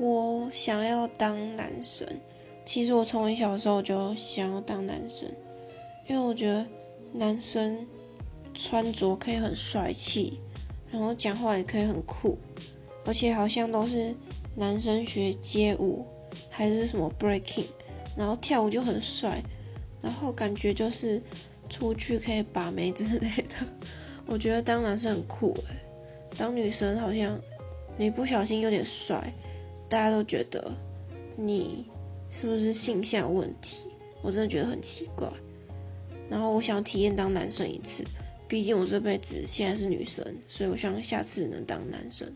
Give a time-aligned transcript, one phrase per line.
[0.00, 2.06] 我想要当男生。
[2.64, 5.28] 其实我从很小的时候就想要当男生，
[6.06, 6.64] 因为我觉得
[7.12, 7.84] 男生
[8.54, 10.38] 穿着可以很帅气，
[10.92, 12.38] 然后讲话也可以很酷，
[13.04, 14.14] 而且好像都是
[14.54, 16.06] 男生学街舞
[16.48, 17.66] 还是什么 breaking，
[18.16, 19.42] 然后跳舞就很帅，
[20.00, 21.20] 然后感觉就是
[21.68, 23.66] 出去可以把妹之类的。
[24.26, 25.74] 我觉得当男生很酷诶，
[26.36, 27.36] 当女生好像
[27.96, 29.32] 你不小心有点帅，
[29.88, 30.72] 大家都觉得
[31.36, 31.86] 你
[32.30, 33.84] 是不是性向问题？
[34.22, 35.30] 我真的觉得很奇怪。
[36.28, 38.04] 然后我想体验当男生一次，
[38.46, 42.30] 毕竟我这辈子现在是女生，所以我希望下次能当男生。